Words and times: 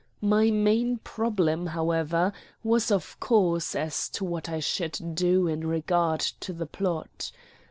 My 0.23 0.49
main 0.49 0.97
problem, 1.03 1.67
however, 1.67 2.33
was 2.63 2.89
of 2.89 3.19
course 3.19 3.75
as 3.75 4.09
to 4.09 4.25
what 4.25 4.49
I 4.49 4.59
should 4.59 4.99
do 5.13 5.45
in 5.47 5.67
regard 5.67 6.21
to 6.39 6.53
the 6.53 6.65
plot. 6.65 7.31